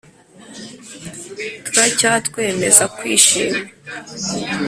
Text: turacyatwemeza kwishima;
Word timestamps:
turacyatwemeza 1.65 2.83
kwishima; 2.95 3.59